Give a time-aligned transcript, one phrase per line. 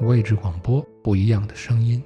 [0.00, 2.02] 位置广播，不一样的声音。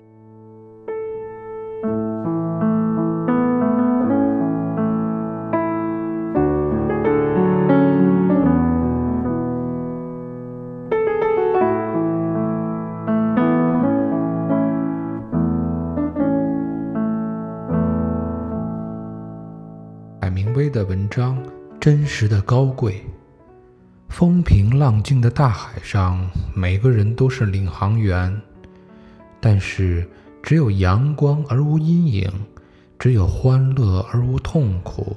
[20.21, 21.43] 海明威的文章，
[21.81, 23.03] 真实的高贵。
[24.09, 28.41] 风平浪静的大海上，每个人都是领航员。
[29.41, 30.09] 但是，
[30.43, 32.29] 只有阳光而无阴影，
[32.99, 35.17] 只有欢乐而无痛苦，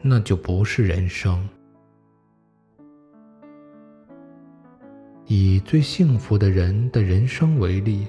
[0.00, 1.46] 那就不是人生。
[5.26, 8.06] 以最幸福的人的人生为例，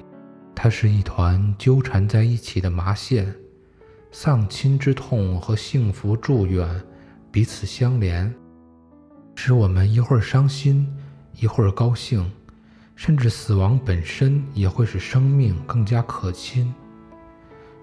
[0.56, 3.36] 它是一团纠缠在一起的麻线，
[4.10, 6.82] 丧亲之痛和幸福祝愿
[7.30, 8.34] 彼此相连。
[9.42, 10.86] 使我们一会儿伤心，
[11.40, 12.30] 一会儿高兴，
[12.94, 16.74] 甚至死亡本身也会使生命更加可亲。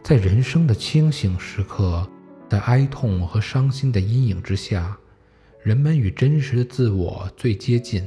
[0.02, 2.06] 在人生的清醒时刻，
[2.46, 4.94] 在哀痛和伤心的阴影之下，
[5.62, 8.06] 人们与真实的自我最接近。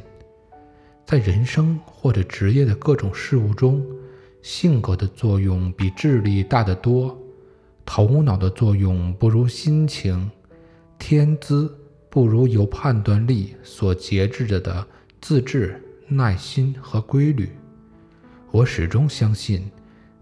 [1.03, 3.83] 在人生或者职业的各种事物中，
[4.43, 7.17] 性格的作用比智力大得多，
[7.83, 10.29] 头脑的作用不如心情，
[10.99, 11.75] 天资。
[12.09, 14.85] 不如有判断力所节制着的
[15.21, 17.49] 自制、耐心和规律。
[18.51, 19.69] 我始终相信，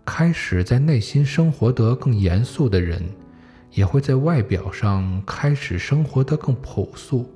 [0.05, 3.02] 开始在内心生活得更严肃的人，
[3.71, 7.33] 也会在外表上开始生活得更朴素。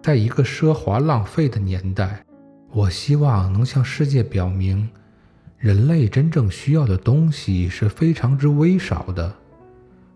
[0.00, 2.24] 在一个奢华浪费的年代，
[2.70, 4.88] 我希望能向世界表明，
[5.58, 9.34] 人类真正需要的东西是非常之微少的：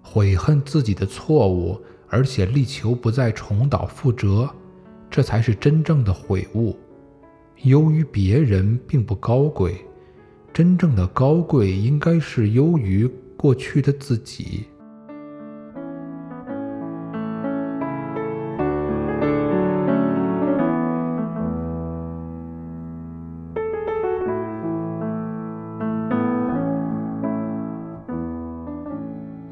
[0.00, 1.82] 悔恨自己的错误。
[2.10, 4.50] 而且力求不再重蹈覆辙，
[5.08, 6.76] 这才是真正的悔悟。
[7.62, 9.76] 优于别人并不高贵，
[10.52, 14.64] 真正的高贵应该是优于过去的自己。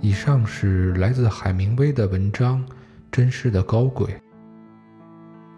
[0.00, 2.64] 以上是来自海明威的文章
[3.10, 4.06] 《真实的高贵》。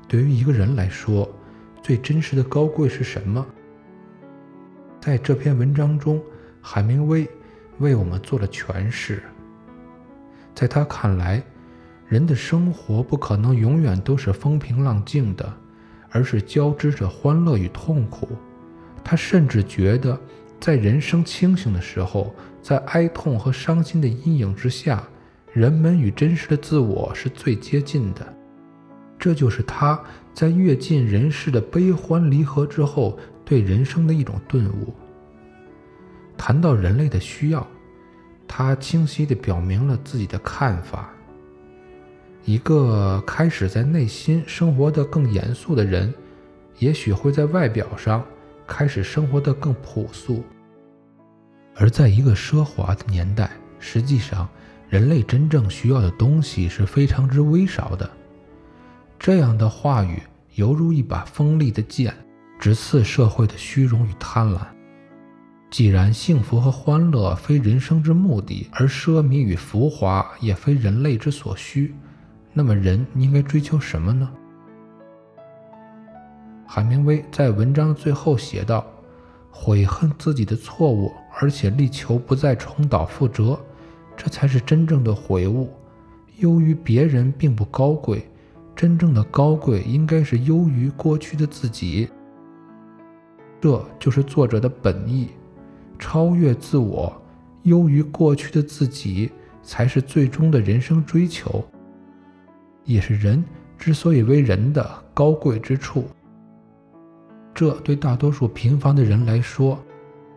[0.08, 1.28] 对于一个人来说，
[1.82, 3.44] 最真实的高贵是什么？
[4.98, 6.22] 在这篇文章中，
[6.62, 7.28] 海明威
[7.80, 9.22] 为我们做了诠释。
[10.54, 11.42] 在他看来，
[12.08, 15.52] 人的生活不可能永远都是风平浪静的，
[16.10, 18.30] 而是交织着欢乐与痛苦。
[19.04, 20.18] 他甚至觉得。
[20.60, 25.03] 在人生清醒的时候，在哀痛和伤心的阴影之下，
[25.53, 28.34] 人们与真实的自我是最接近的。
[29.19, 29.99] 这就是他
[30.34, 34.93] 在阅尽人世的悲欢离合之后，对人生的一种顿悟。
[36.37, 37.66] 谈到人类的需要，
[38.47, 41.10] 他清晰地表明了自己的看法：
[42.44, 46.12] 一个开始在内心生活得更严肃的人，
[46.78, 48.22] 也许会在外表上。
[48.70, 50.44] 开始生活的更朴素，
[51.75, 53.50] 而在一个奢华的年代，
[53.81, 54.48] 实际上
[54.88, 58.08] 人类真正需要的东西是非常之微少的。
[59.19, 60.22] 这样的话语
[60.54, 62.14] 犹如一把锋利的剑，
[62.60, 64.60] 直刺社会的虚荣与贪婪。
[65.69, 71.92] 既然幸福和欢乐非人生之目的，而奢靡与浮华也非人类之所需，
[72.52, 74.31] 那么人应该追求什么呢？
[76.72, 78.86] 海明威在文章最后写道
[79.50, 81.10] ：“悔恨自己的错误，
[81.41, 83.58] 而且力求不再重蹈覆辙，
[84.16, 85.69] 这才是真正的悔悟。
[86.36, 88.25] 优于别人并不高贵，
[88.76, 92.08] 真正的高贵应该是优于过去的自己。
[93.61, 95.31] 这就是作者的本意。
[95.99, 97.12] 超越自我，
[97.64, 101.64] 优于过去的自己，才是最终的人生追求，
[102.84, 103.44] 也是人
[103.76, 106.05] 之所以为人的高贵之处。”
[107.60, 109.78] 这对大多数平凡的人来说，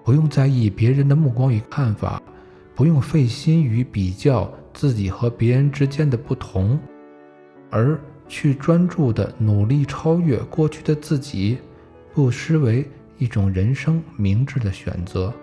[0.03, 2.21] 不用在意别人的目光与看法，
[2.75, 6.77] 不用费心于比较自己和别人之间的不同，
[7.69, 7.97] 而
[8.27, 11.59] 去专注的努力超越过去的自己，
[12.13, 12.85] 不失为
[13.17, 15.33] 一种人生明智的选择。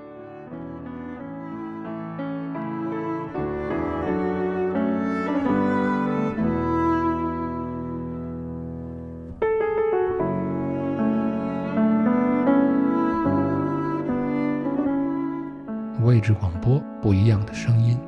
[16.20, 17.98] 之广播，不一样的声音。